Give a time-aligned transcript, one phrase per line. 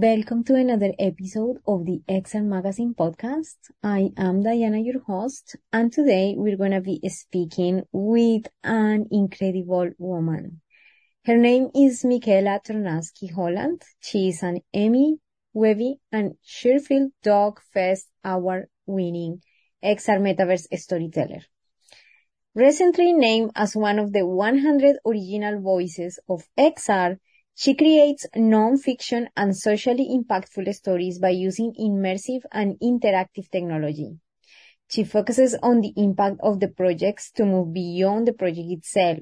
[0.00, 3.56] Welcome to another episode of the XR Magazine podcast.
[3.82, 9.90] I am Diana, your host, and today we're going to be speaking with an incredible
[9.98, 10.60] woman.
[11.24, 13.82] Her name is Michaela Ternasky Holland.
[13.98, 15.16] She is an Emmy,
[15.52, 19.42] Webby, and Sheffield Doc Fest Award winning
[19.82, 21.40] XR Metaverse storyteller.
[22.54, 27.18] Recently named as one of the 100 original voices of XR,
[27.60, 34.16] she creates non-fiction and socially impactful stories by using immersive and interactive technology.
[34.88, 39.18] She focuses on the impact of the projects to move beyond the project itself.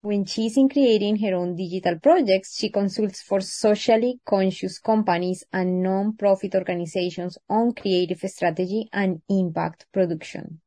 [0.00, 5.84] When she's in creating her own digital projects, she consults for socially conscious companies and
[5.84, 10.62] non-profit organizations on creative strategy and impact production.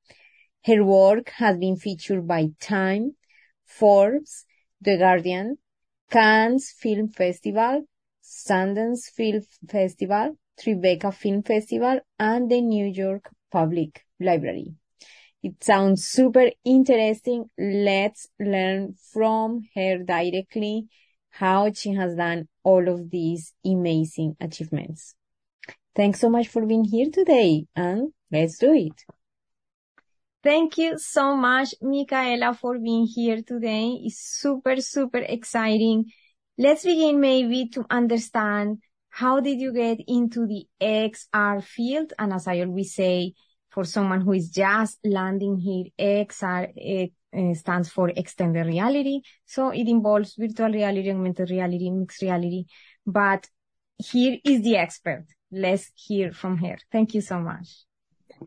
[0.63, 3.17] Her work has been featured by Time,
[3.65, 4.45] Forbes,
[4.79, 5.57] The Guardian,
[6.09, 7.85] Cannes Film Festival,
[8.23, 14.73] Sundance Film Festival, Tribeca Film Festival, and the New York Public Library.
[15.43, 17.49] It sounds super interesting.
[17.57, 20.87] Let's learn from her directly
[21.29, 25.13] how she has done all of these amazing achievements.
[25.95, 29.03] Thanks so much for being here today and let's do it.
[30.43, 33.99] Thank you so much, Michaela, for being here today.
[34.03, 36.11] It's super, super exciting.
[36.57, 38.77] Let's begin maybe to understand
[39.09, 42.13] how did you get into the XR field?
[42.17, 43.33] And as I always say,
[43.69, 49.21] for someone who is just landing here, XR it, uh, stands for extended reality.
[49.45, 52.65] So it involves virtual reality, augmented reality, mixed reality.
[53.05, 53.47] But
[53.97, 55.25] here is the expert.
[55.51, 56.77] Let's hear from her.
[56.91, 57.86] Thank you so much.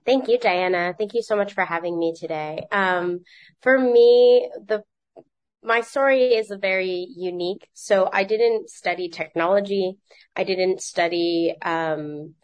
[0.06, 0.94] Thank you, Diana.
[0.96, 2.66] Thank you so much for having me today.
[2.72, 3.20] Um,
[3.62, 4.82] for me, the
[5.62, 7.68] my story is very unique.
[7.74, 9.98] So I didn't study technology.
[10.34, 12.34] I didn't study um,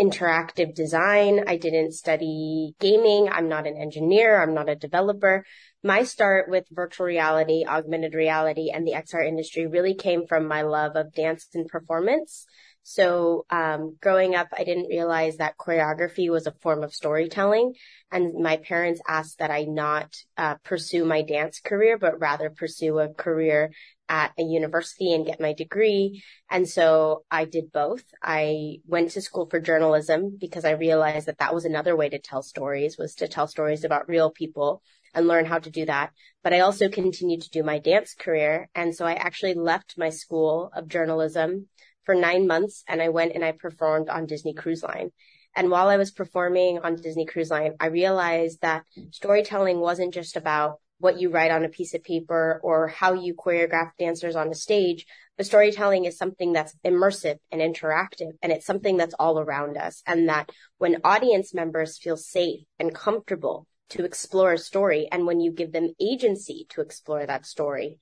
[0.00, 1.44] interactive design.
[1.46, 3.28] I didn't study gaming.
[3.30, 4.42] I'm not an engineer.
[4.42, 5.44] I'm not a developer.
[5.84, 10.62] My start with virtual reality, augmented reality, and the XR industry really came from my
[10.62, 12.46] love of dance and performance.
[12.90, 17.74] So um, growing up, I didn't realize that choreography was a form of storytelling.
[18.10, 22.98] And my parents asked that I not uh, pursue my dance career, but rather pursue
[22.98, 23.70] a career
[24.08, 26.24] at a university and get my degree.
[26.50, 28.02] And so I did both.
[28.20, 32.18] I went to school for journalism because I realized that that was another way to
[32.18, 34.82] tell stories was to tell stories about real people
[35.14, 36.10] and learn how to do that.
[36.42, 38.68] But I also continued to do my dance career.
[38.74, 41.68] And so I actually left my school of journalism
[42.04, 45.10] for nine months and I went and I performed on Disney Cruise Line.
[45.56, 50.36] And while I was performing on Disney Cruise Line, I realized that storytelling wasn't just
[50.36, 54.48] about what you write on a piece of paper or how you choreograph dancers on
[54.48, 55.06] a stage,
[55.36, 60.02] but storytelling is something that's immersive and interactive and it's something that's all around us.
[60.06, 65.40] And that when audience members feel safe and comfortable to explore a story and when
[65.40, 67.98] you give them agency to explore that story,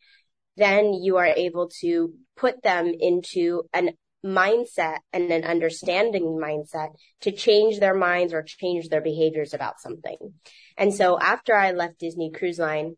[0.59, 3.91] then you are able to put them into an
[4.25, 6.89] mindset and an understanding mindset
[7.21, 10.17] to change their minds or change their behaviors about something.
[10.77, 12.97] And so after I left Disney Cruise Line,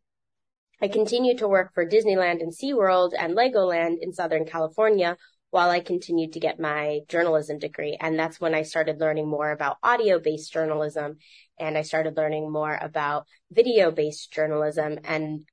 [0.80, 5.16] I continued to work for Disneyland and SeaWorld and Legoland in Southern California
[5.50, 7.98] while I continued to get my journalism degree.
[8.00, 11.18] And that's when I started learning more about audio based journalism
[11.58, 15.44] and I started learning more about video based journalism and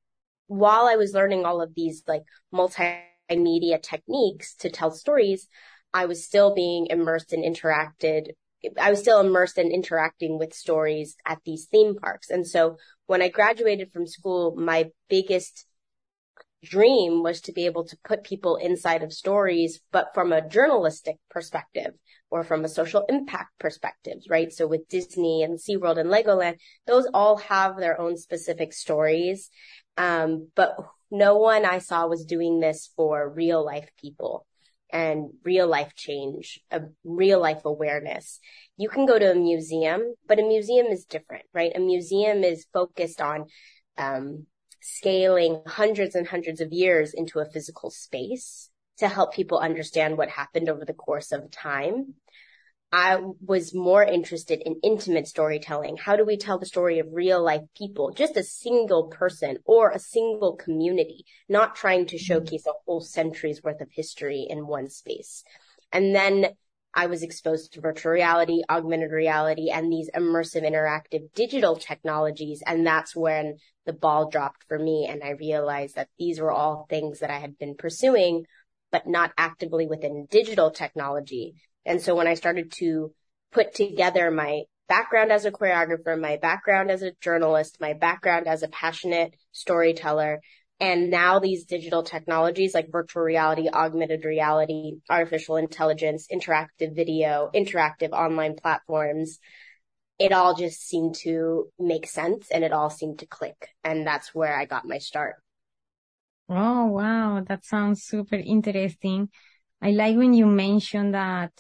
[0.48, 5.48] while I was learning all of these like multimedia techniques to tell stories,
[5.94, 8.32] I was still being immersed and interacted.
[8.80, 12.30] I was still immersed in interacting with stories at these theme parks.
[12.30, 15.66] And so when I graduated from school, my biggest
[16.64, 21.18] dream was to be able to put people inside of stories, but from a journalistic
[21.30, 21.94] perspective
[22.30, 24.52] or from a social impact perspective, right?
[24.52, 29.50] So with Disney and SeaWorld and Legoland, those all have their own specific stories.
[29.98, 30.78] Um, but
[31.10, 34.46] no one I saw was doing this for real life people
[34.92, 38.40] and real life change, a real life awareness.
[38.78, 41.72] You can go to a museum, but a museum is different, right?
[41.76, 43.46] A museum is focused on,
[43.98, 44.46] um,
[44.82, 50.30] scaling hundreds and hundreds of years into a physical space to help people understand what
[50.30, 52.14] happened over the course of time.
[52.92, 55.98] I was more interested in intimate storytelling.
[55.98, 59.92] How do we tell the story of real life people, just a single person or
[59.92, 64.90] a single community, not trying to showcase a whole century's worth of history in one
[64.90, 65.44] space.
[65.92, 66.48] And then
[66.94, 72.64] I was exposed to virtual reality, augmented reality, and these immersive interactive digital technologies.
[72.66, 75.08] And that's when the ball dropped for me.
[75.10, 78.46] And I realized that these were all things that I had been pursuing,
[78.92, 81.56] but not actively within digital technology.
[81.88, 83.14] And so when I started to
[83.52, 88.62] put together my background as a choreographer, my background as a journalist, my background as
[88.62, 90.42] a passionate storyteller,
[90.80, 98.12] and now these digital technologies like virtual reality, augmented reality, artificial intelligence, interactive video, interactive
[98.12, 99.40] online platforms,
[100.20, 103.70] it all just seemed to make sense and it all seemed to click.
[103.84, 105.36] And that's where I got my start.
[106.50, 107.44] Oh, wow.
[107.48, 109.30] That sounds super interesting.
[109.82, 111.52] I like when you mentioned that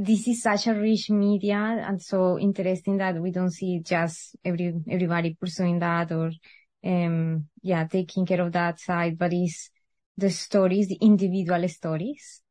[0.00, 4.72] this is such a rich media and so interesting that we don't see just every,
[4.88, 6.30] everybody pursuing that or
[6.84, 9.70] um, yeah, taking care of that side, but it's
[10.16, 12.42] the stories, the individual stories,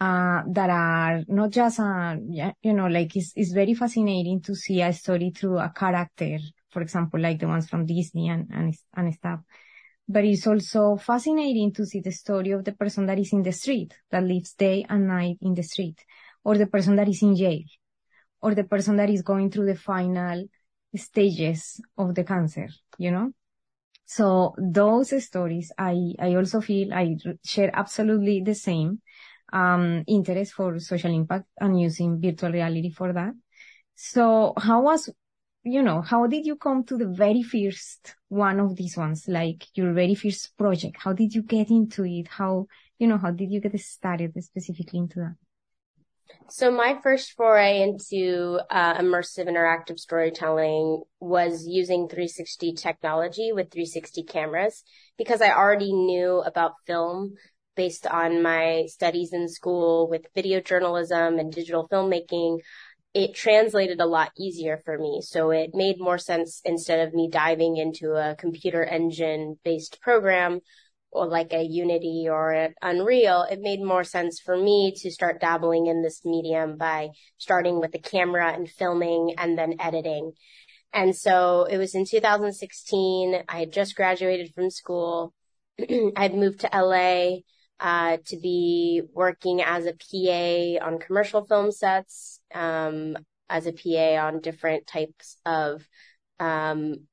[0.00, 4.56] uh, that are not just, uh, yeah, you know, like it's, it's very fascinating to
[4.56, 6.38] see a story through a character,
[6.70, 9.38] for example, like the ones from Disney and, and, and stuff.
[10.08, 13.52] But it's also fascinating to see the story of the person that is in the
[13.52, 16.02] street, that lives day and night in the street,
[16.48, 17.60] or the person that is in jail,
[18.40, 20.46] or the person that is going through the final
[20.96, 23.32] stages of the cancer, you know?
[24.06, 29.02] So those stories, I, I also feel I share absolutely the same,
[29.52, 33.34] um, interest for social impact and using virtual reality for that.
[33.94, 35.10] So how was,
[35.64, 39.66] you know, how did you come to the very first one of these ones, like
[39.74, 40.96] your very first project?
[40.98, 42.28] How did you get into it?
[42.28, 42.68] How,
[42.98, 45.34] you know, how did you get started specifically into that?
[46.50, 54.22] So my first foray into uh, immersive interactive storytelling was using 360 technology with 360
[54.24, 54.82] cameras
[55.18, 57.34] because I already knew about film
[57.76, 62.60] based on my studies in school with video journalism and digital filmmaking.
[63.12, 65.20] It translated a lot easier for me.
[65.22, 70.60] So it made more sense instead of me diving into a computer engine based program
[71.10, 75.40] or like a Unity or an Unreal, it made more sense for me to start
[75.40, 77.08] dabbling in this medium by
[77.38, 80.32] starting with the camera and filming and then editing.
[80.92, 83.42] And so it was in 2016.
[83.48, 85.34] I had just graduated from school.
[86.16, 87.38] I'd moved to LA
[87.80, 93.16] uh, to be working as a PA on commercial film sets, um,
[93.48, 95.86] as a PA on different types of
[96.40, 97.06] um,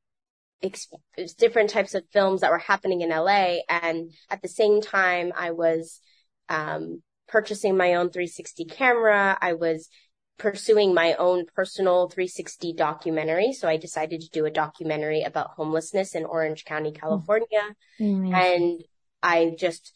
[1.38, 3.58] different types of films that were happening in LA.
[3.70, 6.02] And at the same time, I was,
[6.50, 9.38] um, purchasing my own 360 camera.
[9.42, 9.90] I was
[10.38, 13.54] pursuing my own personal 360 documentary.
[13.54, 17.76] So I decided to do a documentary about homelessness in Orange County, California.
[18.00, 18.34] Mm-hmm.
[18.34, 18.84] And
[19.24, 19.94] I just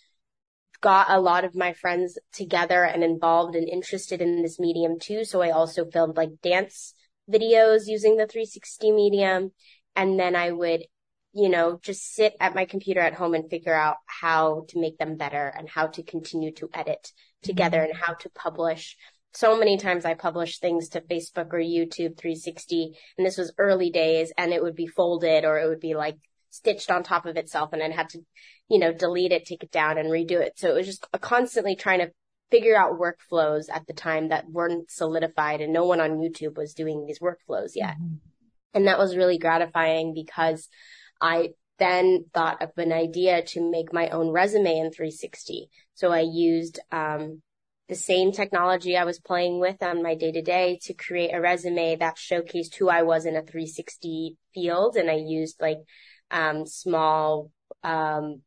[0.82, 5.26] got a lot of my friends together and involved and interested in this medium too.
[5.26, 6.94] So I also filmed like dance
[7.30, 9.52] videos using the 360 medium
[9.96, 10.86] and then I would,
[11.34, 14.98] you know, just sit at my computer at home and figure out how to make
[14.98, 17.12] them better and how to continue to edit
[17.44, 17.92] together mm-hmm.
[17.92, 18.98] and how to publish.
[19.34, 23.92] So many times I published things to Facebook or YouTube 360 and this was early
[23.92, 26.18] days and it would be folded or it would be like
[26.50, 28.22] stitched on top of itself and I'd have to,
[28.70, 30.54] you know, delete it, take it down and redo it.
[30.58, 32.12] So it was just constantly trying to
[32.50, 36.74] figure out workflows at the time that weren't solidified and no one on YouTube was
[36.74, 37.96] doing these workflows yet.
[37.96, 38.16] Mm-hmm.
[38.74, 40.70] And that was really gratifying because
[41.22, 41.50] I
[41.80, 45.70] then thought of an idea to make my own resume in 360.
[45.96, 47.42] So I used, um,
[47.88, 51.42] the same technology I was playing with on my day to day to create a
[51.42, 54.96] resume that showcased who I was in a 360 field.
[54.96, 55.80] And I used like,
[56.30, 57.50] um, small,
[57.84, 58.42] um,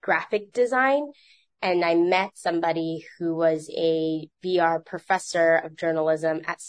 [0.00, 1.02] graphic design
[1.62, 6.62] and I met somebody who was a VR professor of journalism at,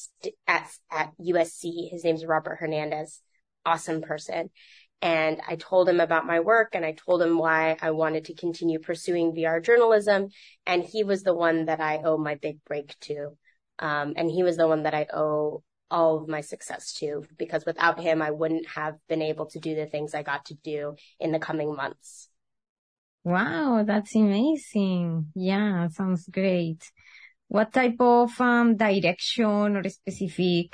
[0.47, 1.91] at, at USC.
[1.91, 3.21] His name's Robert Hernandez.
[3.65, 4.49] Awesome person.
[5.01, 8.33] And I told him about my work and I told him why I wanted to
[8.33, 10.29] continue pursuing VR journalism.
[10.65, 13.37] And he was the one that I owe my big break to.
[13.79, 17.65] Um, and he was the one that I owe all of my success to because
[17.65, 20.95] without him, I wouldn't have been able to do the things I got to do
[21.19, 22.29] in the coming months.
[23.31, 25.31] Wow, that's amazing.
[25.35, 26.81] Yeah, sounds great.
[27.49, 30.69] What type of um, direction or specific,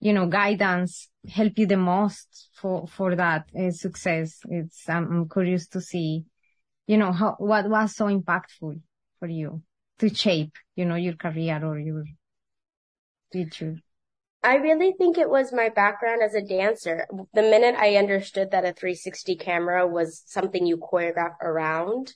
[0.00, 4.40] you know, guidance help you the most for for that uh, success?
[4.48, 6.24] It's um, I'm curious to see,
[6.86, 8.80] you know, how what was so impactful
[9.20, 9.62] for you
[10.00, 12.04] to shape, you know, your career or your
[13.30, 13.82] future.
[14.44, 17.06] I really think it was my background as a dancer.
[17.32, 22.12] The minute I understood that a 360 camera was something you choreograph around,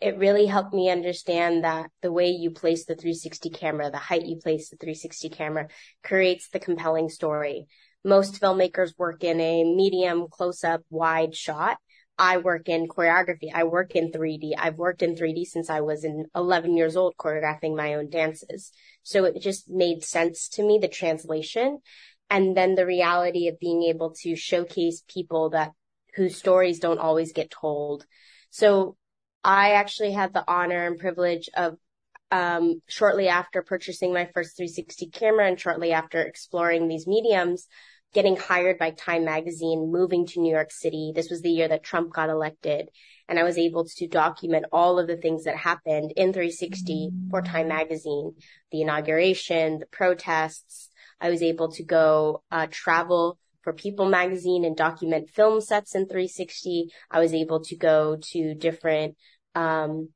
[0.00, 4.26] it really helped me understand that the way you place the 360 camera, the height
[4.26, 5.68] you place the 360 camera
[6.02, 7.68] creates the compelling story.
[8.04, 11.78] Most filmmakers work in a medium close up wide shot,
[12.18, 13.50] I work in choreography.
[13.54, 14.52] I work in 3D.
[14.58, 18.72] I've worked in 3D since I was in 11 years old choreographing my own dances.
[19.04, 21.78] So it just made sense to me, the translation.
[22.28, 25.72] And then the reality of being able to showcase people that
[26.14, 28.04] whose stories don't always get told.
[28.50, 28.96] So
[29.44, 31.76] I actually had the honor and privilege of
[32.30, 37.68] um, shortly after purchasing my first 360 camera and shortly after exploring these mediums,
[38.14, 41.12] getting hired by Time Magazine, moving to New York City.
[41.14, 42.88] This was the year that Trump got elected.
[43.28, 47.42] And I was able to document all of the things that happened in 360 for
[47.42, 48.34] Time Magazine,
[48.72, 50.88] the inauguration, the protests.
[51.20, 56.06] I was able to go uh, travel for People Magazine and document film sets in
[56.06, 56.86] 360.
[57.10, 59.16] I was able to go to different
[59.54, 60.08] um,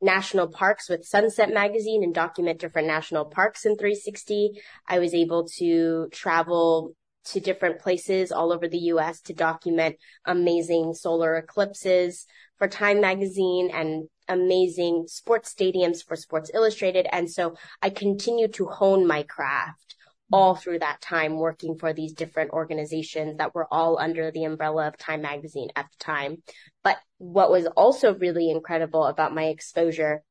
[0.00, 4.60] national parks with Sunset Magazine and document different national parks in 360.
[4.86, 10.94] I was able to travel to different places all over the US to document amazing
[10.94, 12.26] solar eclipses
[12.58, 17.06] for Time magazine and amazing sports stadiums for Sports Illustrated.
[17.10, 19.96] And so I continue to hone my craft
[20.32, 24.88] all through that time working for these different organizations that were all under the umbrella
[24.88, 26.42] of Time magazine at the time.
[26.82, 30.22] But what was also really incredible about my exposure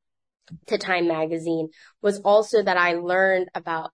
[0.67, 1.69] to Time magazine
[2.01, 3.91] was also that I learned about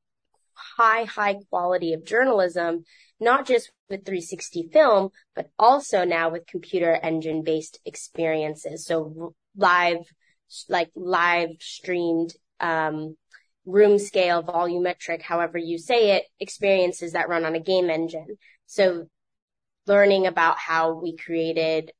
[0.78, 2.84] high, high quality of journalism,
[3.20, 8.86] not just with 360 film, but also now with computer engine based experiences.
[8.86, 10.00] So live,
[10.70, 13.16] like live streamed, um,
[13.66, 18.38] room scale, volumetric, however you say it, experiences that run on a game engine.
[18.66, 19.08] So
[19.86, 21.92] learning about how we created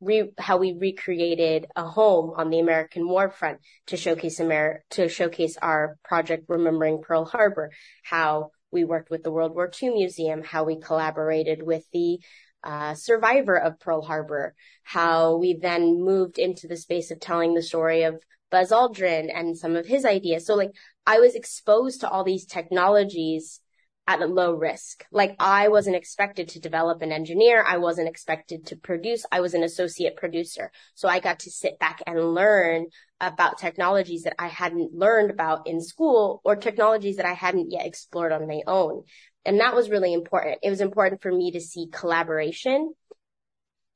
[0.00, 5.08] re- how we recreated a home on the American war front to showcase Amer- to
[5.08, 7.70] showcase our project Remembering Pearl Harbor,
[8.02, 12.20] how we worked with the World War II Museum, how we collaborated with the
[12.62, 17.62] uh, survivor of Pearl Harbor, how we then moved into the space of telling the
[17.62, 20.46] story of Buzz Aldrin and some of his ideas.
[20.46, 20.72] So like
[21.06, 23.60] I was exposed to all these technologies
[24.06, 25.04] at a low risk.
[25.12, 27.62] Like I wasn't expected to develop an engineer.
[27.62, 29.24] I wasn't expected to produce.
[29.30, 30.72] I was an associate producer.
[30.94, 32.86] So I got to sit back and learn
[33.20, 37.86] about technologies that I hadn't learned about in school or technologies that I hadn't yet
[37.86, 39.04] explored on my own.
[39.44, 40.58] And that was really important.
[40.62, 42.92] It was important for me to see collaboration.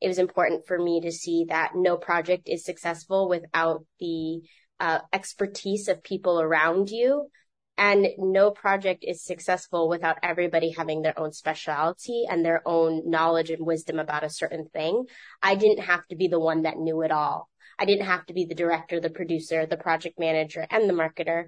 [0.01, 4.43] It was important for me to see that no project is successful without the
[4.81, 7.31] uh, expertise of people around you
[7.77, 13.51] and no project is successful without everybody having their own specialty and their own knowledge
[13.51, 15.05] and wisdom about a certain thing.
[15.43, 17.49] I didn't have to be the one that knew it all.
[17.79, 21.47] I didn't have to be the director, the producer, the project manager, and the marketer.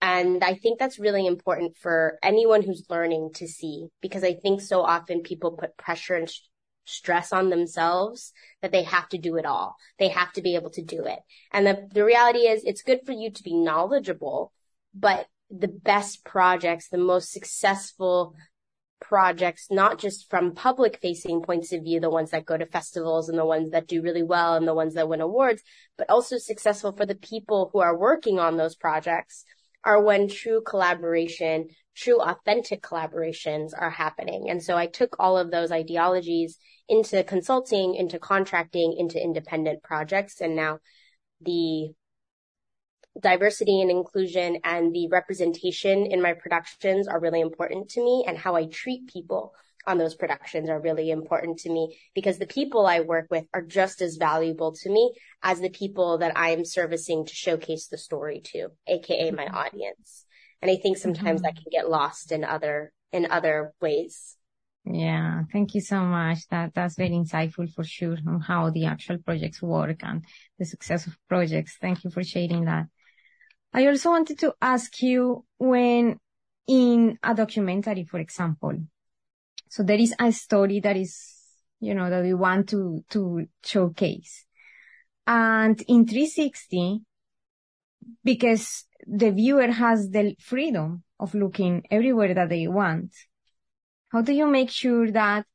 [0.00, 4.60] And I think that's really important for anyone who's learning to see because I think
[4.60, 6.40] so often people put pressure and sh-
[6.84, 9.76] stress on themselves that they have to do it all.
[9.98, 11.18] They have to be able to do it.
[11.52, 14.52] And the, the reality is it's good for you to be knowledgeable,
[14.92, 18.34] but the best projects, the most successful
[19.00, 23.28] projects, not just from public facing points of view, the ones that go to festivals
[23.28, 25.62] and the ones that do really well and the ones that win awards,
[25.98, 29.44] but also successful for the people who are working on those projects
[29.84, 34.50] are when true collaboration, true authentic collaborations are happening.
[34.50, 40.40] And so I took all of those ideologies into consulting, into contracting, into independent projects.
[40.40, 40.78] And now
[41.40, 41.90] the
[43.20, 48.36] diversity and inclusion and the representation in my productions are really important to me and
[48.36, 49.54] how I treat people
[49.86, 53.62] on those productions are really important to me because the people I work with are
[53.62, 57.98] just as valuable to me as the people that I am servicing to showcase the
[57.98, 59.54] story to, aka my mm-hmm.
[59.54, 60.24] audience.
[60.60, 61.54] And I think sometimes mm-hmm.
[61.54, 64.36] that can get lost in other, in other ways.
[64.84, 66.46] Yeah, thank you so much.
[66.48, 70.24] That that's very insightful for sure on how the actual projects work and
[70.58, 71.76] the success of projects.
[71.80, 72.86] Thank you for sharing that.
[73.72, 76.18] I also wanted to ask you when
[76.66, 78.78] in a documentary, for example,
[79.68, 81.34] so there is a story that is,
[81.80, 84.46] you know, that we want to, to showcase.
[85.26, 87.00] And in 360,
[88.24, 93.12] because the viewer has the freedom of looking everywhere that they want,
[94.08, 95.46] how do you make sure that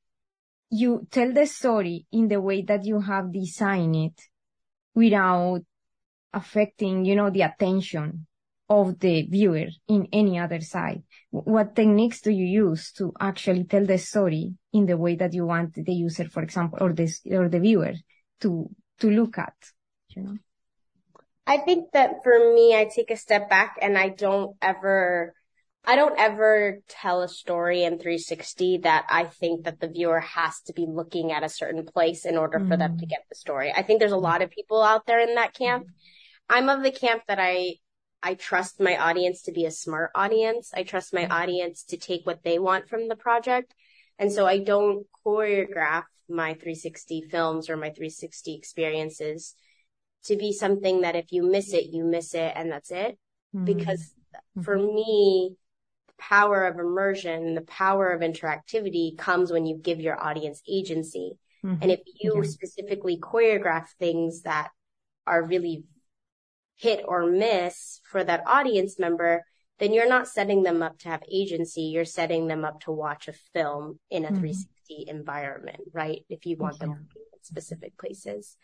[0.69, 4.21] you tell the story in the way that you have designed it
[4.93, 5.61] without
[6.33, 8.27] affecting, you know, the attention
[8.69, 11.03] of the viewer in any other side?
[11.29, 15.45] What techniques do you use to actually tell the story in the way that you
[15.45, 17.93] want the user, for example, or the, or the viewer
[18.41, 18.69] to,
[18.99, 19.55] to look at,
[20.09, 20.37] you know?
[21.47, 25.33] I think that for me, I take a step back and I don't ever
[25.83, 30.61] I don't ever tell a story in 360 that I think that the viewer has
[30.67, 32.69] to be looking at a certain place in order mm.
[32.69, 33.09] for them to mm.
[33.09, 33.73] get the story.
[33.75, 35.87] I think there's a lot of people out there in that camp.
[36.51, 37.75] I'm of the camp that I
[38.23, 40.71] I trust my audience to be a smart audience.
[40.75, 43.73] I trust my audience to take what they want from the project.
[44.19, 49.55] And so I don't choreograph my 360 films or my 360 experiences
[50.25, 53.17] to be something that if you miss it, you miss it and that's it.
[53.55, 53.65] Mm-hmm.
[53.65, 54.13] Because
[54.61, 55.55] for me,
[56.07, 61.39] the power of immersion, the power of interactivity comes when you give your audience agency.
[61.65, 61.81] Mm-hmm.
[61.81, 62.43] And if you yeah.
[62.43, 64.69] specifically choreograph things that
[65.25, 65.85] are really
[66.81, 69.45] hit or miss for that audience member,
[69.79, 71.83] then you're not setting them up to have agency.
[71.83, 74.39] You're setting them up to watch a film in a mm-hmm.
[74.39, 76.25] 360 environment, right?
[76.27, 77.07] If you want them in
[77.43, 78.57] specific places.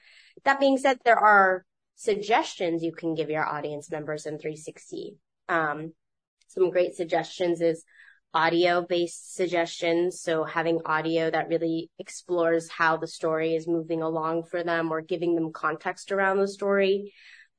[0.45, 1.63] That being said, there are
[1.95, 5.17] suggestions you can give your audience members in 360.
[5.47, 5.93] Um,
[6.47, 7.83] some great suggestions is
[8.33, 10.21] audio based suggestions.
[10.21, 15.01] So having audio that really explores how the story is moving along for them or
[15.01, 17.13] giving them context around the story.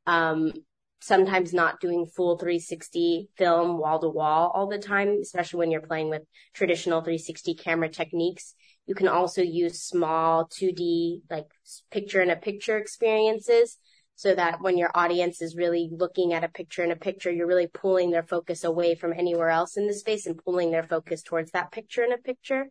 [0.08, 0.52] Um,
[1.00, 5.80] sometimes not doing full 360 film wall to wall all the time, especially when you're
[5.80, 6.22] playing with
[6.54, 8.54] traditional 360 camera techniques.
[8.86, 11.46] You can also use small 2D, like
[11.90, 13.76] picture in a picture experiences
[14.16, 17.46] so that when your audience is really looking at a picture in a picture, you're
[17.46, 21.22] really pulling their focus away from anywhere else in the space and pulling their focus
[21.22, 22.66] towards that picture in a picture.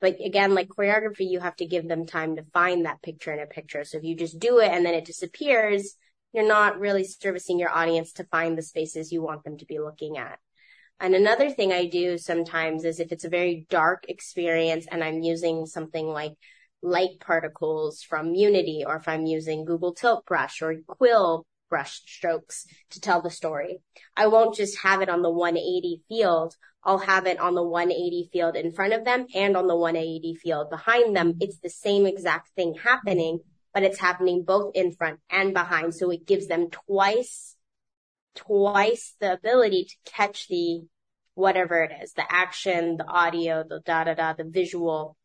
[0.00, 3.40] But again, like choreography, you have to give them time to find that picture in
[3.40, 3.84] a picture.
[3.84, 5.96] So if you just do it and then it disappears,
[6.34, 9.78] you're not really servicing your audience to find the spaces you want them to be
[9.78, 10.38] looking at.
[11.00, 15.22] And another thing I do sometimes is if it's a very dark experience and I'm
[15.22, 16.34] using something like
[16.82, 22.66] light particles from Unity or if I'm using Google Tilt Brush or Quill brush strokes
[22.90, 23.78] to tell the story.
[24.16, 26.54] I won't just have it on the 180 field.
[26.84, 30.34] I'll have it on the 180 field in front of them and on the 180
[30.36, 31.34] field behind them.
[31.40, 33.40] It's the same exact thing happening,
[33.74, 35.94] but it's happening both in front and behind.
[35.94, 37.56] So it gives them twice,
[38.36, 40.82] twice the ability to catch the
[41.34, 45.16] whatever it is, the action, the audio, the da da da, the visual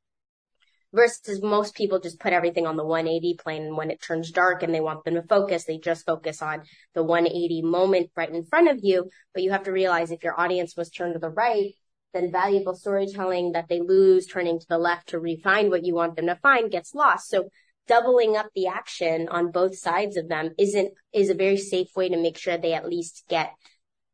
[0.91, 3.63] versus most people just put everything on the 180 plane.
[3.63, 6.63] And when it turns dark and they want them to focus, they just focus on
[6.95, 9.09] the 180 moment right in front of you.
[9.33, 11.73] But you have to realize if your audience was turned to the right,
[12.13, 16.15] then valuable storytelling that they lose turning to the left to refine what you want
[16.15, 17.29] them to find gets lost.
[17.29, 17.49] So
[17.89, 22.07] doubling up the action on both sides of them isn't, is a very safe way
[22.07, 23.51] to make sure they at least get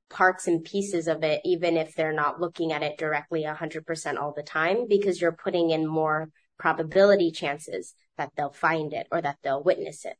[0.09, 4.33] parts and pieces of it, even if they're not looking at it directly 100% all
[4.33, 9.37] the time, because you're putting in more probability chances that they'll find it or that
[9.43, 10.15] they'll witness it.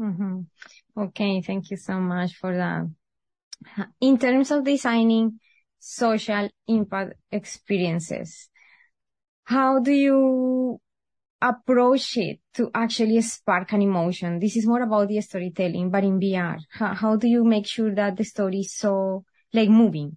[0.00, 0.42] Mm-hmm.
[0.96, 1.40] Okay.
[1.40, 2.86] Thank you so much for that.
[4.00, 5.40] In terms of designing
[5.80, 8.48] social impact experiences,
[9.44, 10.80] how do you
[11.40, 14.38] approach it to actually spark an emotion.
[14.38, 17.94] This is more about the storytelling, but in VR, how, how do you make sure
[17.94, 20.16] that the story is so like moving?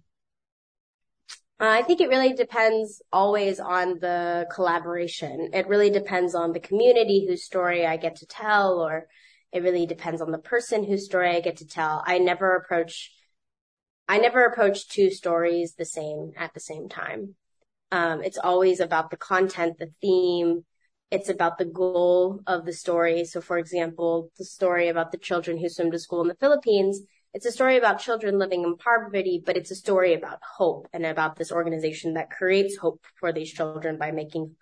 [1.60, 5.50] Uh, I think it really depends always on the collaboration.
[5.52, 9.08] It really depends on the community whose story I get to tell, or
[9.52, 12.02] it really depends on the person whose story I get to tell.
[12.06, 13.12] I never approach,
[14.08, 17.34] I never approach two stories the same at the same time.
[17.92, 20.64] Um, it's always about the content, the theme,
[21.10, 23.24] it's about the goal of the story.
[23.24, 27.02] So for example, the story about the children who swim to school in the Philippines,
[27.34, 31.06] it's a story about children living in poverty, but it's a story about hope and
[31.06, 34.56] about this organization that creates hope for these children by making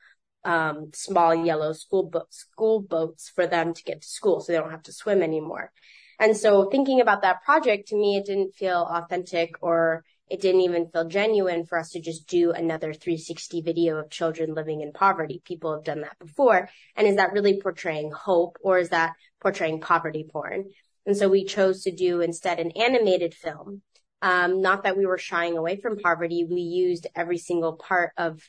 [0.44, 4.58] um, small yellow school bo- school boats for them to get to school so they
[4.58, 5.72] don't have to swim anymore.
[6.18, 10.62] And so thinking about that project to me, it didn't feel authentic or it didn't
[10.62, 14.92] even feel genuine for us to just do another 360 video of children living in
[14.92, 15.42] poverty.
[15.44, 16.68] People have done that before.
[16.96, 20.66] And is that really portraying hope or is that portraying poverty porn?
[21.06, 23.82] And so we chose to do instead an animated film.
[24.20, 26.44] Um, not that we were shying away from poverty.
[26.48, 28.42] We used every single part of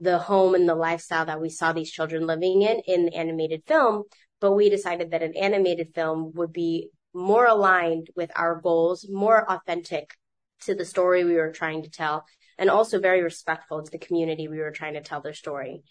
[0.00, 3.62] the home and the lifestyle that we saw these children living in in the animated
[3.66, 4.04] film.
[4.40, 9.48] But we decided that an animated film would be more aligned with our goals, more
[9.48, 10.14] authentic
[10.62, 12.24] to the story we were trying to tell
[12.58, 15.82] and also very respectful to the community we were trying to tell their story.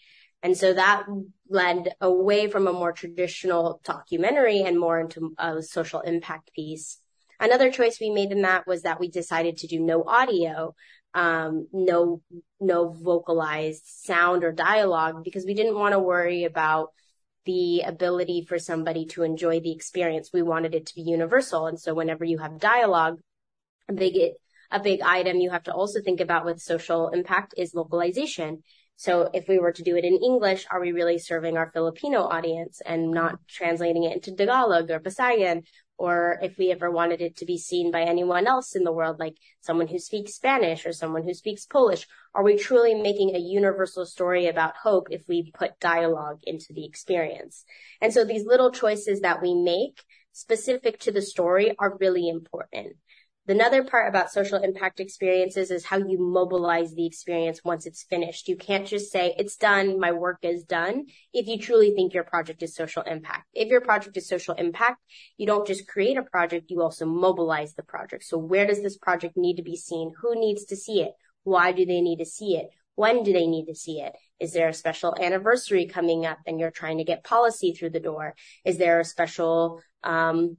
[0.42, 1.04] And so that
[1.48, 6.98] led away from a more traditional documentary and more into a social impact piece.
[7.38, 10.74] Another choice we made in that was that we decided to do no audio,
[11.14, 12.22] um, no,
[12.60, 16.88] no vocalized sound or dialogue because we didn't want to worry about
[17.44, 20.30] the ability for somebody to enjoy the experience.
[20.32, 21.66] We wanted it to be universal.
[21.66, 23.20] And so whenever you have dialogue,
[23.88, 24.32] they get
[24.72, 28.62] a big item you have to also think about with social impact is localization.
[28.96, 32.22] So if we were to do it in English, are we really serving our Filipino
[32.22, 35.64] audience and not translating it into Tagalog or Visayan?
[35.98, 39.18] Or if we ever wanted it to be seen by anyone else in the world,
[39.18, 43.38] like someone who speaks Spanish or someone who speaks Polish, are we truly making a
[43.38, 47.64] universal story about hope if we put dialogue into the experience?
[48.00, 52.96] And so these little choices that we make specific to the story are really important.
[53.48, 58.46] Another part about social impact experiences is how you mobilize the experience once it's finished.
[58.46, 62.22] You can't just say, it's done, my work is done, if you truly think your
[62.22, 63.48] project is social impact.
[63.52, 65.00] If your project is social impact,
[65.38, 68.22] you don't just create a project, you also mobilize the project.
[68.22, 70.12] So where does this project need to be seen?
[70.20, 71.10] Who needs to see it?
[71.42, 72.68] Why do they need to see it?
[72.94, 74.12] When do they need to see it?
[74.38, 77.98] Is there a special anniversary coming up and you're trying to get policy through the
[77.98, 78.36] door?
[78.64, 80.58] Is there a special um,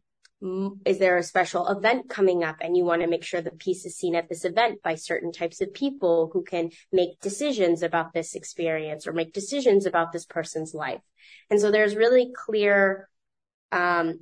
[0.84, 3.86] is there a special event coming up and you want to make sure the piece
[3.86, 8.14] is seen at this event by certain types of people who can make decisions about
[8.14, 11.02] this experience or make decisions about this person's life.
[11.50, 13.08] And so there's really clear,
[13.72, 14.20] um,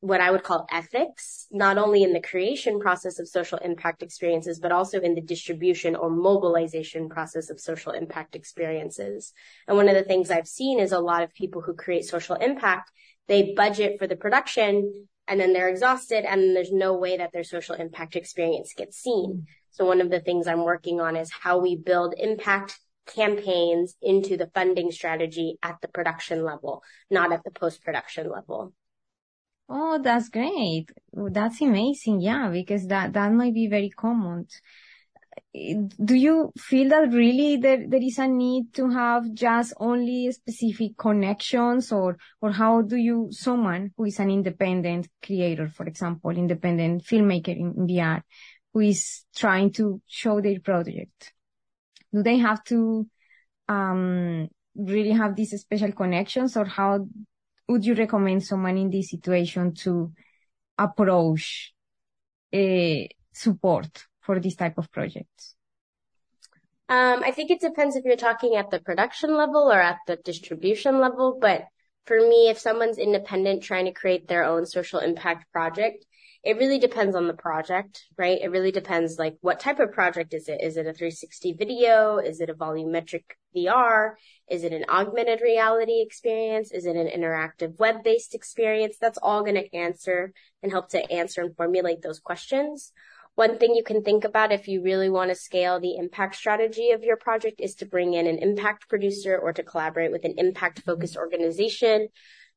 [0.00, 4.58] what I would call ethics, not only in the creation process of social impact experiences,
[4.58, 9.32] but also in the distribution or mobilization process of social impact experiences.
[9.68, 12.34] And one of the things I've seen is a lot of people who create social
[12.34, 12.90] impact,
[13.28, 17.44] they budget for the production and then they're exhausted and there's no way that their
[17.44, 19.30] social impact experience gets seen.
[19.30, 19.42] Mm-hmm.
[19.70, 24.36] So one of the things I'm working on is how we build impact campaigns into
[24.36, 28.74] the funding strategy at the production level, not at the post-production level.
[29.68, 30.86] Oh, that's great.
[31.12, 32.20] That's amazing.
[32.20, 34.48] Yeah, because that, that might be very common
[35.52, 40.96] do you feel that really there, there is a need to have just only specific
[40.96, 47.04] connections or, or how do you, someone who is an independent creator, for example, independent
[47.04, 48.22] filmmaker in VR,
[48.72, 51.32] who is trying to show their project,
[52.12, 53.06] do they have to,
[53.68, 57.06] um, really have these special connections or how
[57.68, 60.12] would you recommend someone in this situation to
[60.78, 61.74] approach
[62.52, 65.54] a support for this type of projects?
[66.88, 70.16] Um, I think it depends if you're talking at the production level or at the
[70.16, 71.38] distribution level.
[71.40, 71.66] But
[72.06, 76.04] for me, if someone's independent trying to create their own social impact project,
[76.42, 78.40] it really depends on the project, right?
[78.40, 80.60] It really depends like what type of project is it?
[80.62, 82.16] Is it a 360 video?
[82.16, 84.14] Is it a volumetric VR?
[84.48, 86.72] Is it an augmented reality experience?
[86.72, 88.96] Is it an interactive web based experience?
[88.98, 92.92] That's all going to answer and help to answer and formulate those questions.
[93.40, 96.90] One thing you can think about if you really want to scale the impact strategy
[96.90, 100.34] of your project is to bring in an impact producer or to collaborate with an
[100.36, 102.08] impact focused organization.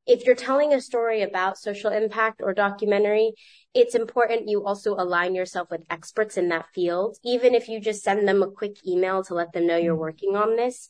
[0.06, 3.32] If you're telling a story about social impact or documentary,
[3.74, 7.18] it's important you also align yourself with experts in that field.
[7.24, 10.36] Even if you just send them a quick email to let them know you're working
[10.36, 10.90] on this,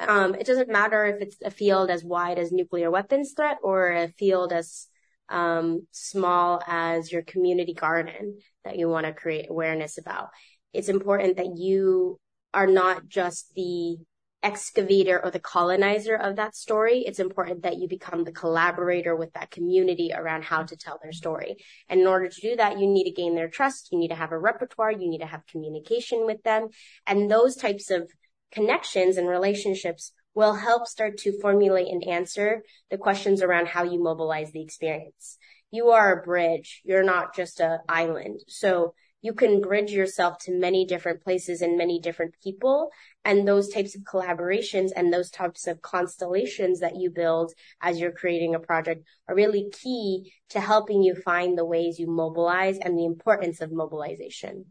[0.00, 3.92] um, it doesn't matter if it's a field as wide as nuclear weapons threat or
[3.92, 4.88] a field as
[5.28, 10.28] um, small as your community garden that you want to create awareness about.
[10.72, 12.18] It's important that you
[12.54, 13.96] are not just the
[14.42, 17.00] excavator or the colonizer of that story.
[17.00, 21.12] It's important that you become the collaborator with that community around how to tell their
[21.12, 21.56] story.
[21.88, 23.88] And in order to do that, you need to gain their trust.
[23.90, 24.92] You need to have a repertoire.
[24.92, 26.68] You need to have communication with them.
[27.06, 28.10] And those types of
[28.52, 34.00] connections and relationships will help start to formulate and answer the questions around how you
[34.00, 35.36] mobilize the experience.
[35.72, 36.80] You are a bridge.
[36.84, 38.42] You're not just an island.
[38.46, 42.90] So you can bridge yourself to many different places and many different people.
[43.24, 48.12] And those types of collaborations and those types of constellations that you build as you're
[48.12, 52.96] creating a project are really key to helping you find the ways you mobilize and
[52.96, 54.66] the importance of mobilization.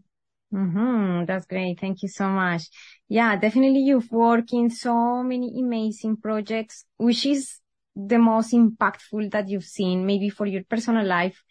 [0.54, 1.26] Mm-hmm.
[1.26, 1.80] That's great.
[1.80, 2.70] Thank you so much.
[3.10, 7.60] Yeah, definitely you've worked in so many amazing projects, which is
[7.96, 11.44] the most impactful that you've seen, maybe for your personal life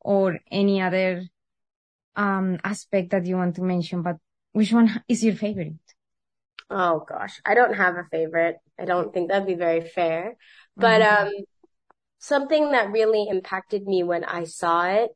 [0.00, 1.22] or any other
[2.16, 4.16] um, aspect that you want to mention, but
[4.52, 5.74] which one is your favorite?
[6.68, 8.56] Oh gosh, I don't have a favorite.
[8.78, 10.36] I don't think that'd be very fair,
[10.76, 11.26] but, mm-hmm.
[11.26, 11.32] um,
[12.18, 15.10] something that really impacted me when I saw it,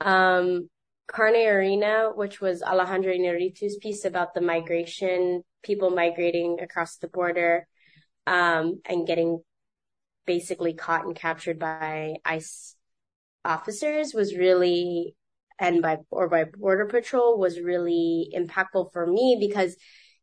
[0.00, 0.68] um,
[1.06, 7.66] Carne Arena, which was Alejandro Inarritu's piece about the migration, people migrating across the border,
[8.26, 9.40] um, and getting
[10.26, 12.76] basically caught and captured by ICE
[13.44, 15.14] officers was really,
[15.58, 19.76] and by, or by border patrol was really impactful for me because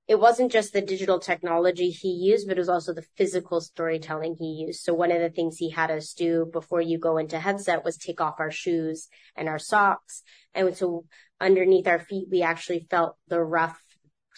[0.08, 4.36] it wasn't just the digital technology he used, but it was also the physical storytelling
[4.38, 4.82] he used.
[4.82, 7.98] So one of the things he had us do before you go into headset was
[7.98, 10.24] take off our shoes and our socks.
[10.54, 11.06] And so
[11.40, 13.82] underneath our feet, we actually felt the rough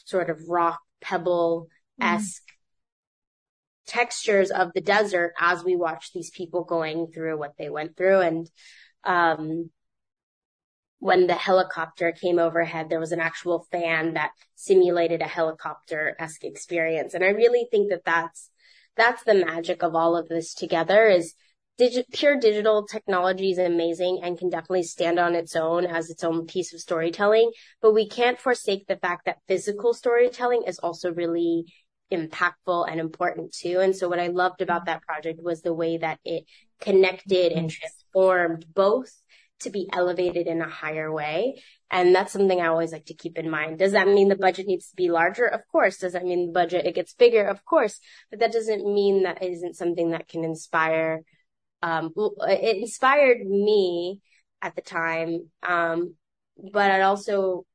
[0.05, 3.91] sort of rock pebble esque mm.
[3.91, 8.19] textures of the desert as we watched these people going through what they went through.
[8.19, 8.49] And,
[9.05, 9.69] um,
[11.03, 17.13] when the helicopter came overhead, there was an actual fan that simulated a helicopter-esque experience.
[17.13, 18.49] And I really think that that's,
[18.95, 21.33] that's the magic of all of this together is
[21.77, 26.23] digi- pure digital technology is amazing and can definitely stand on its own as its
[26.23, 27.51] own piece of storytelling.
[27.81, 31.65] But we can't forsake the fact that physical storytelling is also really
[32.13, 33.81] impactful and important too.
[33.81, 36.45] And so what I loved about that project was the way that it
[36.79, 37.81] connected and mm-hmm.
[38.13, 39.11] transformed both
[39.63, 41.61] to be elevated in a higher way.
[41.91, 43.79] And that's something I always like to keep in mind.
[43.79, 45.45] Does that mean the budget needs to be larger?
[45.45, 45.97] Of course.
[45.97, 47.43] Does that mean the budget, it gets bigger?
[47.45, 47.99] Of course.
[48.29, 51.21] But that doesn't mean that isn't something that can inspire,
[51.81, 54.21] um, it inspired me
[54.61, 55.49] at the time.
[55.67, 56.15] Um,
[56.71, 57.65] but it also,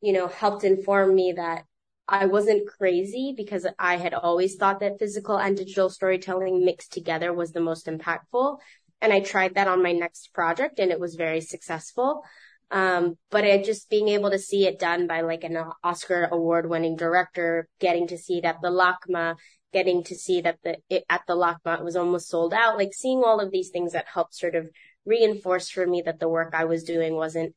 [0.00, 1.64] you know, helped inform me that
[2.08, 7.34] I wasn't crazy because I had always thought that physical and digital storytelling mixed together
[7.34, 8.58] was the most impactful.
[9.00, 12.22] And I tried that on my next project and it was very successful.
[12.70, 16.68] Um, but it just being able to see it done by like an Oscar award
[16.68, 19.36] winning director, getting to see that the LACMA,
[19.72, 22.92] getting to see that the, it, at the LACMA it was almost sold out, like
[22.92, 24.68] seeing all of these things that helped sort of
[25.06, 27.54] reinforce for me that the work I was doing wasn't,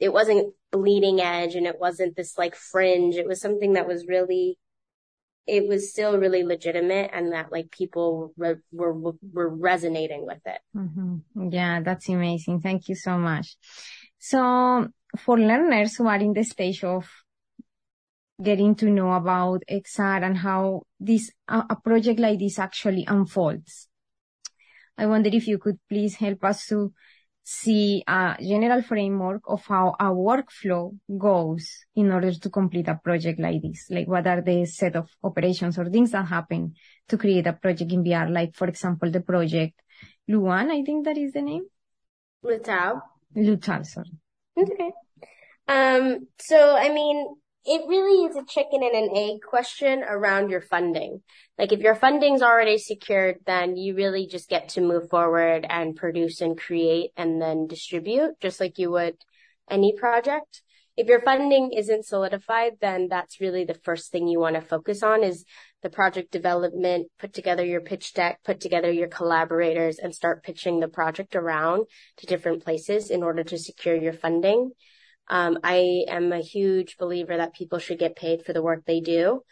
[0.00, 3.14] it wasn't bleeding edge and it wasn't this like fringe.
[3.14, 4.58] It was something that was really
[5.46, 8.94] it was still really legitimate and that like people re- were
[9.32, 10.60] were resonating with it.
[10.76, 11.50] Mm-hmm.
[11.50, 12.60] Yeah, that's amazing.
[12.60, 13.56] Thank you so much.
[14.18, 17.10] So for learners who are in the stage of
[18.42, 23.88] getting to know about XR and how this a project like this actually unfolds,
[24.96, 26.92] I wonder if you could please help us to
[27.44, 33.40] see a general framework of how a workflow goes in order to complete a project
[33.40, 33.86] like this?
[33.90, 36.74] Like what are the set of operations or things that happen
[37.08, 38.30] to create a project in VR?
[38.30, 39.74] Like, for example, the project
[40.28, 41.64] Luan, I think that is the name.
[42.42, 43.00] Lutaw.
[43.34, 44.12] Lutaw, sorry.
[44.56, 44.92] Okay.
[45.68, 50.60] Um, so, I mean, it really is a chicken and an egg question around your
[50.60, 51.22] funding.
[51.58, 55.94] Like if your funding's already secured, then you really just get to move forward and
[55.94, 59.16] produce and create and then distribute just like you would
[59.70, 60.62] any project.
[60.96, 65.02] If your funding isn't solidified, then that's really the first thing you want to focus
[65.02, 65.44] on is
[65.82, 70.80] the project development, put together your pitch deck, put together your collaborators and start pitching
[70.80, 71.86] the project around
[72.18, 74.72] to different places in order to secure your funding.
[75.28, 79.00] Um, I am a huge believer that people should get paid for the work they
[79.00, 79.42] do.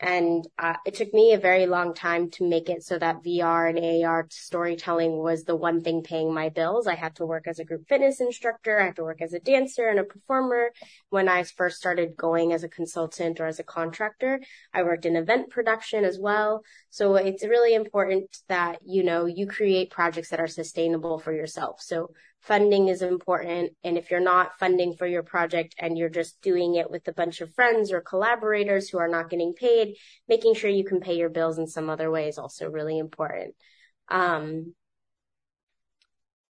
[0.00, 3.70] And uh, it took me a very long time to make it so that VR
[3.70, 6.88] and AR storytelling was the one thing paying my bills.
[6.88, 8.80] I had to work as a group fitness instructor.
[8.80, 10.72] I had to work as a dancer and a performer.
[11.10, 14.40] When I first started going as a consultant or as a contractor,
[14.74, 16.62] I worked in event production as well.
[16.90, 21.80] So it's really important that, you know, you create projects that are sustainable for yourself.
[21.80, 22.10] So
[22.44, 23.72] funding is important.
[23.82, 27.12] And if you're not funding for your project and you're just doing it with a
[27.12, 29.96] bunch of friends or collaborators who are not getting paid,
[30.28, 33.54] making sure you can pay your bills in some other way is also really important.
[34.10, 34.74] Um,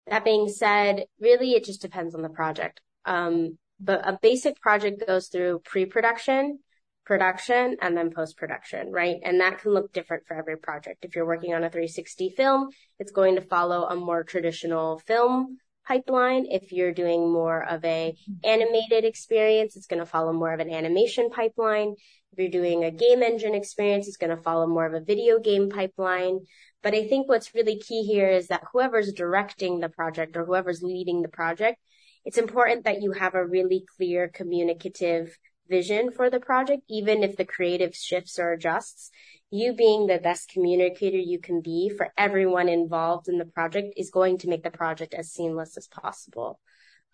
[0.07, 2.81] that being said, really it just depends on the project.
[3.05, 6.59] Um, but a basic project goes through pre-production,
[7.05, 9.17] production, and then post-production, right?
[9.23, 11.05] And that can look different for every project.
[11.05, 15.59] If you're working on a 360 film, it's going to follow a more traditional film
[15.87, 16.45] pipeline.
[16.49, 18.33] If you're doing more of a mm-hmm.
[18.43, 21.95] animated experience, it's going to follow more of an animation pipeline.
[22.31, 25.39] If you're doing a game engine experience, it's going to follow more of a video
[25.39, 26.39] game pipeline.
[26.81, 30.81] But I think what's really key here is that whoever's directing the project or whoever's
[30.81, 31.79] leading the project,
[32.25, 37.35] it's important that you have a really clear communicative vision for the project, even if
[37.35, 39.11] the creative shifts or adjusts
[39.53, 44.09] you being the best communicator you can be for everyone involved in the project is
[44.09, 46.59] going to make the project as seamless as possible.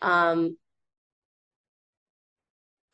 [0.01, 0.55] Um,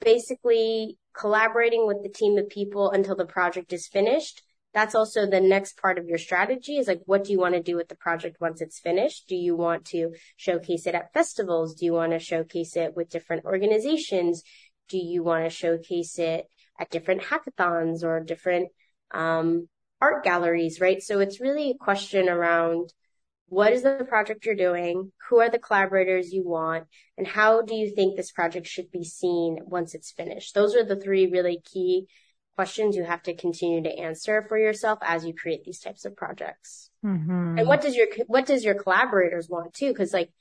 [0.01, 4.41] basically collaborating with the team of people until the project is finished.
[4.73, 7.61] That's also the next part of your strategy is like, what do you want to
[7.61, 9.27] do with the project once it's finished?
[9.29, 11.75] Do you want to showcase it at festivals?
[11.75, 14.41] Do you want to showcase it with different organizations?
[14.89, 16.45] Do you want to showcase it
[16.79, 18.69] at different hackathons or different
[19.11, 19.67] um,
[20.01, 21.01] art galleries, right?
[21.01, 22.93] So it's really a question around
[23.47, 25.11] what is the project you're doing?
[25.29, 26.85] Who are the collaborators you want?
[27.17, 30.55] And how do you think this project should be seen once it's finished?
[30.55, 32.07] Those are the three really key
[32.55, 36.15] questions you have to continue to answer for yourself as you create these types of
[36.15, 36.89] projects.
[37.05, 37.59] Mm-hmm.
[37.59, 39.93] And what does your, what does your collaborators want too?
[39.93, 40.31] Cause like,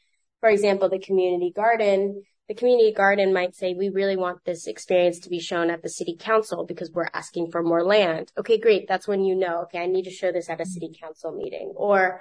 [0.40, 5.18] for example, the community garden, the community garden might say, we really want this experience
[5.20, 8.30] to be shown at the city council because we're asking for more land.
[8.38, 8.86] Okay, great.
[8.86, 11.72] That's when you know, okay, I need to show this at a city council meeting
[11.74, 12.20] or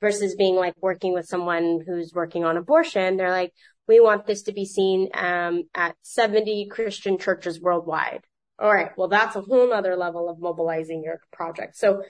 [0.00, 3.16] versus being like working with someone who's working on abortion.
[3.16, 3.52] They're like,
[3.86, 8.24] we want this to be seen, um, at 70 Christian churches worldwide.
[8.58, 8.90] All right.
[8.96, 11.76] Well, that's a whole other level of mobilizing your project.
[11.76, 12.02] So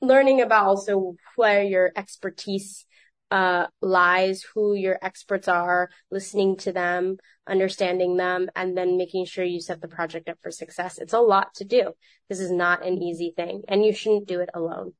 [0.00, 2.85] learning about also where your expertise
[3.30, 9.44] uh, lies, who your experts are, listening to them, understanding them, and then making sure
[9.44, 10.98] you set the project up for success.
[10.98, 11.92] It's a lot to do.
[12.28, 14.92] This is not an easy thing and you shouldn't do it alone.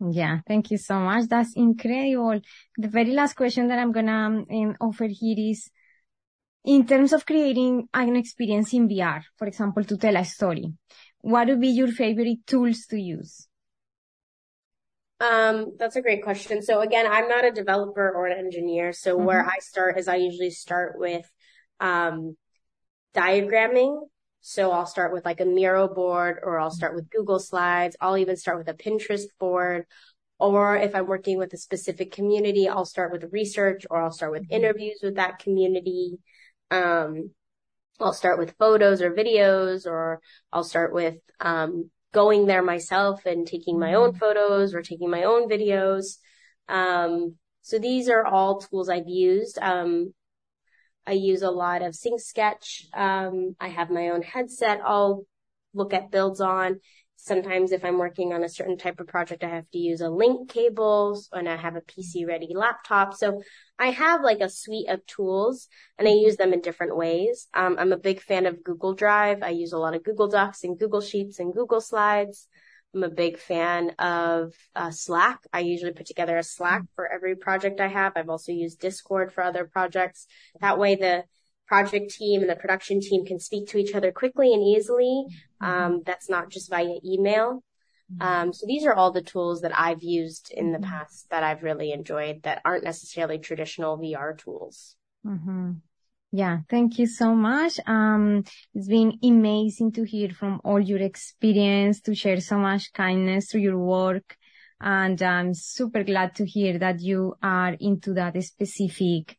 [0.00, 1.28] Yeah, thank you so much.
[1.28, 2.40] That's incredible.
[2.76, 5.70] The very last question that I'm gonna um, offer here is,
[6.64, 10.72] in terms of creating an experience in VR, for example, to tell a story,
[11.20, 13.48] what would be your favorite tools to use?
[15.20, 16.62] Um, that's a great question.
[16.62, 18.92] So again, I'm not a developer or an engineer.
[18.92, 19.26] So mm-hmm.
[19.26, 21.28] where I start is I usually start with,
[21.80, 22.36] um,
[23.14, 24.00] diagramming.
[24.40, 27.96] So I'll start with like a Miro board or I'll start with Google Slides.
[28.00, 29.86] I'll even start with a Pinterest board.
[30.38, 34.30] Or if I'm working with a specific community, I'll start with research or I'll start
[34.30, 34.54] with mm-hmm.
[34.54, 36.18] interviews with that community.
[36.70, 37.30] Um,
[37.98, 40.20] I'll start with photos or videos or
[40.52, 44.18] I'll start with, um, going there myself and taking my own mm-hmm.
[44.18, 46.18] photos or taking my own videos.
[46.68, 49.58] Um, so these are all tools I've used.
[49.60, 50.14] Um,
[51.06, 52.94] I use a lot of SyncSketch.
[52.94, 55.24] Um, I have my own headset I'll
[55.74, 56.80] look at builds on.
[57.20, 60.08] Sometimes if I'm working on a certain type of project, I have to use a
[60.08, 63.12] link cables and I have a PC ready laptop.
[63.12, 63.42] So
[63.76, 65.66] I have like a suite of tools
[65.98, 67.48] and I use them in different ways.
[67.52, 69.42] Um, I'm a big fan of Google Drive.
[69.42, 72.46] I use a lot of Google Docs and Google Sheets and Google Slides.
[72.94, 75.40] I'm a big fan of uh, Slack.
[75.52, 78.12] I usually put together a Slack for every project I have.
[78.14, 80.28] I've also used Discord for other projects.
[80.60, 81.24] That way the
[81.68, 85.26] project team and the production team can speak to each other quickly and easily.
[85.62, 85.64] Mm-hmm.
[85.64, 87.62] Um, that's not just via email.
[88.12, 88.22] Mm-hmm.
[88.22, 91.62] Um, so these are all the tools that I've used in the past that I've
[91.62, 94.96] really enjoyed that aren't necessarily traditional VR tools.
[95.26, 95.72] Mm-hmm.
[96.30, 97.80] Yeah, thank you so much.
[97.86, 103.50] Um, it's been amazing to hear from all your experience, to share so much kindness
[103.50, 104.36] through your work.
[104.80, 109.36] And I'm super glad to hear that you are into that specific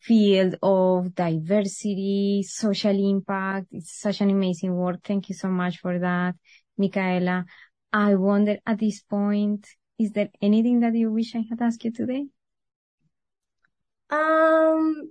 [0.00, 3.66] field of diversity, social impact.
[3.72, 5.00] It's such an amazing work.
[5.04, 6.34] Thank you so much for that,
[6.76, 7.44] Michaela.
[7.92, 9.66] I wonder at this point,
[9.98, 12.26] is there anything that you wish I had asked you today?
[14.10, 15.10] Um,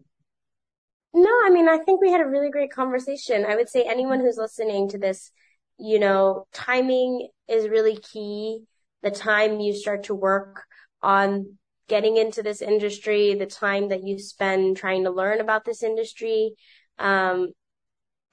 [1.14, 3.46] no, I mean, I think we had a really great conversation.
[3.46, 5.32] I would say anyone who's listening to this,
[5.78, 8.62] you know, timing is really key.
[9.04, 10.64] The time you start to work
[11.02, 15.84] on getting into this industry, the time that you spend trying to learn about this
[15.84, 16.54] industry.
[17.00, 17.50] Um,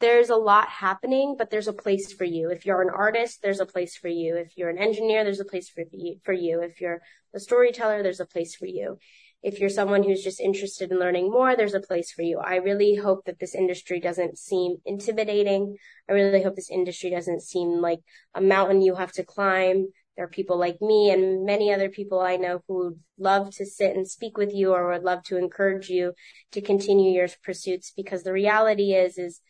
[0.00, 2.50] there's a lot happening, but there's a place for you.
[2.50, 4.36] If you're an artist, there's a place for you.
[4.36, 6.62] If you're an engineer, there's a place for you, for you.
[6.62, 7.00] If you're
[7.34, 8.98] a storyteller, there's a place for you.
[9.42, 12.38] If you're someone who's just interested in learning more, there's a place for you.
[12.38, 15.76] I really hope that this industry doesn't seem intimidating.
[16.08, 18.00] I really hope this industry doesn't seem like
[18.34, 19.88] a mountain you have to climb.
[20.16, 23.66] There are people like me and many other people I know who would love to
[23.66, 26.12] sit and speak with you or would love to encourage you
[26.52, 29.40] to continue your pursuits because the reality is, is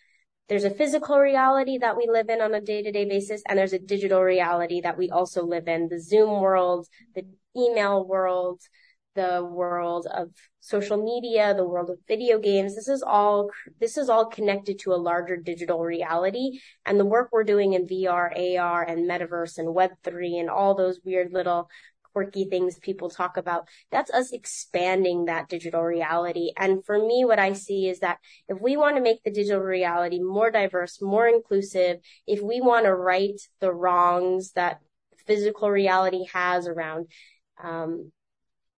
[0.48, 3.58] there's a physical reality that we live in on a day to day basis and
[3.58, 5.88] there's a digital reality that we also live in.
[5.88, 7.24] The Zoom world, the
[7.56, 8.60] email world,
[9.14, 12.74] the world of social media, the world of video games.
[12.74, 13.50] This is all,
[13.80, 16.60] this is all connected to a larger digital reality.
[16.86, 21.00] And the work we're doing in VR, AR and metaverse and web3 and all those
[21.04, 21.68] weird little
[22.14, 23.68] quirky things people talk about.
[23.90, 26.52] That's us expanding that digital reality.
[26.56, 29.60] And for me, what I see is that if we want to make the digital
[29.60, 34.80] reality more diverse, more inclusive, if we want to right the wrongs that
[35.26, 37.08] physical reality has around
[37.62, 38.12] um,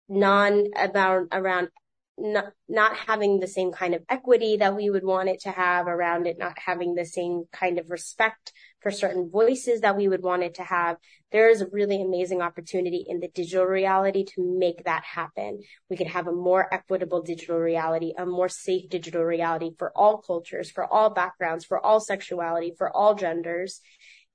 [0.08, 1.70] non about around
[2.18, 5.88] not, not having the same kind of equity that we would want it to have
[5.88, 10.24] around it, not having the same kind of respect for certain voices that we would
[10.24, 10.98] want it to have.
[11.32, 15.62] There is a really amazing opportunity in the digital reality to make that happen.
[15.90, 20.20] We could have a more equitable digital reality, a more safe digital reality for all
[20.20, 23.82] cultures, for all backgrounds, for all sexuality, for all genders.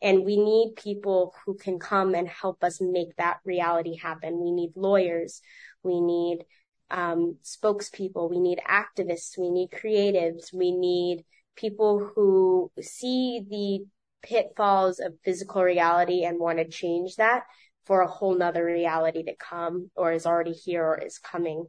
[0.02, 4.42] And we need people who can come and help us make that reality happen.
[4.42, 5.42] We need lawyers.
[5.82, 6.44] We need
[6.90, 8.30] um, spokespeople.
[8.30, 9.38] We need activists.
[9.38, 10.52] We need creatives.
[10.52, 11.24] We need
[11.56, 13.86] people who see the
[14.26, 17.44] pitfalls of physical reality and want to change that
[17.86, 21.64] for a whole nother reality to come or is already here or is coming.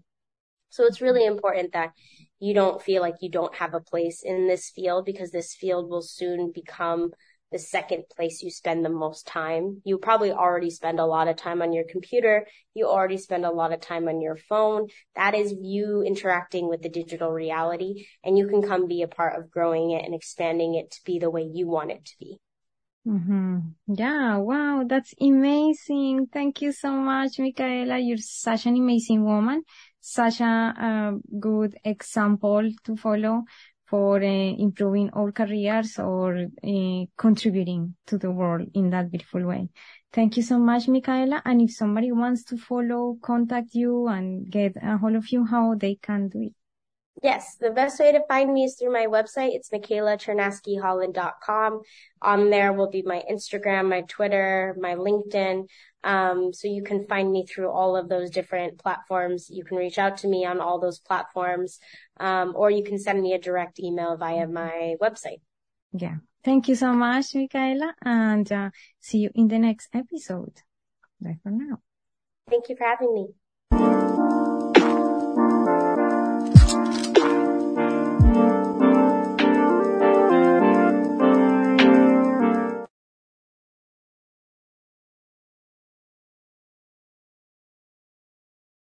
[0.70, 1.92] So it's really important that
[2.40, 5.90] you don't feel like you don't have a place in this field because this field
[5.90, 7.12] will soon become
[7.52, 9.82] the second place you spend the most time.
[9.84, 12.48] You probably already spend a lot of time on your computer.
[12.74, 14.88] You already spend a lot of time on your phone.
[15.16, 19.38] That is you interacting with the digital reality and you can come be a part
[19.38, 22.40] of growing it and expanding it to be the way you want it to be.
[23.08, 23.58] Mm-hmm.
[23.88, 26.28] Yeah, wow, that's amazing.
[26.32, 27.98] Thank you so much, Michaela.
[27.98, 29.64] You're such an amazing woman,
[30.00, 33.44] such a, a good example to follow
[33.92, 39.68] for uh, improving our careers or uh, contributing to the world in that beautiful way.
[40.14, 41.42] Thank you so much, Michaela.
[41.44, 45.76] And if somebody wants to follow, contact you and get a hold of you, how
[45.76, 46.54] they can do it.
[47.22, 49.54] Yes, the best way to find me is through my website.
[49.54, 51.82] It's michaelaternaskyholland.com.
[52.22, 55.68] On there will be my Instagram, my Twitter, my LinkedIn.
[56.04, 59.50] Um, so you can find me through all of those different platforms.
[59.50, 61.80] You can reach out to me on all those platforms,
[62.20, 65.42] um, or you can send me a direct email via my website.
[65.94, 66.16] Yeah.
[66.44, 70.54] Thank you so much, Michaela, and uh, see you in the next episode.
[71.20, 71.80] Bye for now.
[72.50, 74.01] Thank you for having me.